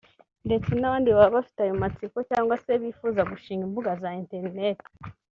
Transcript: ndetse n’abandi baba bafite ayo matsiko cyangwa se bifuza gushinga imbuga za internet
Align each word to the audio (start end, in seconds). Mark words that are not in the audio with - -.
ndetse 0.47 0.71
n’abandi 0.75 1.09
baba 1.11 1.35
bafite 1.37 1.59
ayo 1.65 1.73
matsiko 1.81 2.17
cyangwa 2.29 2.55
se 2.63 2.71
bifuza 2.81 3.21
gushinga 3.31 3.63
imbuga 3.67 3.91
za 4.01 4.09
internet 4.21 4.79